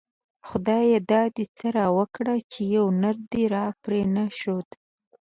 [0.47, 4.67] خدايه دا دی څه راوکړه ;چی يو نر دی راپری نه ښود